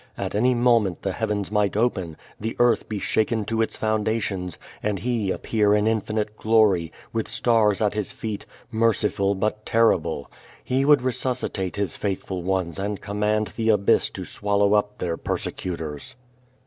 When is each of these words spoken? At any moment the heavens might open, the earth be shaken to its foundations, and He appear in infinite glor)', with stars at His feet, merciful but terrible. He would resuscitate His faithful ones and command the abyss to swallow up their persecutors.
At 0.17 0.33
any 0.33 0.55
moment 0.55 1.03
the 1.03 1.11
heavens 1.11 1.51
might 1.51 1.77
open, 1.77 2.17
the 2.39 2.55
earth 2.57 2.89
be 2.89 2.97
shaken 2.97 3.45
to 3.45 3.61
its 3.61 3.77
foundations, 3.77 4.57
and 4.81 4.97
He 4.97 5.29
appear 5.29 5.75
in 5.75 5.85
infinite 5.85 6.35
glor)', 6.39 6.89
with 7.13 7.27
stars 7.27 7.83
at 7.83 7.93
His 7.93 8.11
feet, 8.11 8.47
merciful 8.71 9.35
but 9.35 9.63
terrible. 9.63 10.31
He 10.63 10.85
would 10.85 11.03
resuscitate 11.03 11.75
His 11.75 11.95
faithful 11.95 12.41
ones 12.41 12.79
and 12.79 12.99
command 12.99 13.53
the 13.55 13.69
abyss 13.69 14.09
to 14.17 14.25
swallow 14.25 14.73
up 14.73 14.97
their 14.97 15.17
persecutors. 15.17 16.15